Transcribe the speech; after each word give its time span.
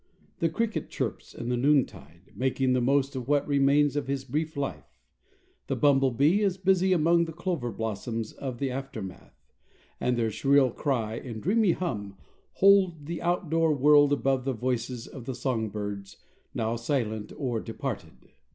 The 0.39 0.49
cricket 0.49 0.89
chirps 0.89 1.35
in 1.35 1.49
the 1.49 1.55
noontide, 1.57 2.31
making 2.35 2.73
the 2.73 2.81
most 2.81 3.15
of 3.15 3.27
what 3.27 3.47
remains 3.47 3.95
of 3.95 4.07
his 4.07 4.25
brief 4.25 4.57
life; 4.57 4.97
the 5.67 5.75
bumblebee 5.75 6.41
is 6.41 6.57
busy 6.57 6.91
among 6.91 7.25
the 7.25 7.31
clover 7.31 7.71
blossoms 7.71 8.33
of 8.33 8.57
the 8.57 8.71
aftermath; 8.71 9.39
and 9.99 10.17
their 10.17 10.31
shrill 10.31 10.71
cry 10.71 11.17
and 11.17 11.43
dreamy 11.43 11.73
hum 11.73 12.17
hold 12.53 13.05
the 13.05 13.21
outdoor 13.21 13.75
world 13.75 14.11
above 14.11 14.43
the 14.43 14.53
voices 14.53 15.05
of 15.05 15.25
the 15.25 15.35
song 15.35 15.69
birds, 15.69 16.17
now 16.55 16.75
silent 16.77 17.31
or 17.37 17.59
departed. 17.59 18.31